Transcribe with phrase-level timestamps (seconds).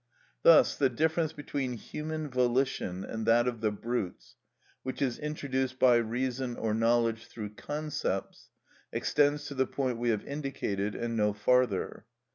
[0.41, 4.35] Thus the difference between human volition and that of the brutes,
[4.81, 8.49] which is introduced by reason or knowledge through concepts,
[8.91, 12.05] extends to the point we have indicated, and no farther.